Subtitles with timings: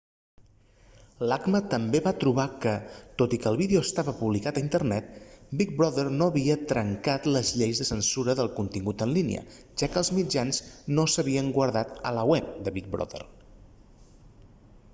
[1.31, 2.71] l'acma també va trobar que
[3.21, 5.11] tot i que el vídeo estava publicat a internet
[5.61, 9.43] big brother no havia trencat les lleis de censura del contingut en línia
[9.83, 10.61] ja que els mitjans
[10.95, 13.23] no s'havien guardat al web de big brother